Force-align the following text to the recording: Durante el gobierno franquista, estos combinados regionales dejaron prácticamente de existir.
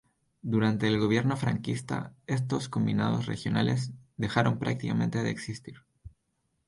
Durante 0.41 0.87
el 0.87 0.97
gobierno 0.99 1.37
franquista, 1.37 2.15
estos 2.25 2.69
combinados 2.69 3.27
regionales 3.27 3.91
dejaron 4.17 4.57
prácticamente 4.57 5.21
de 5.21 5.29
existir. 5.29 5.83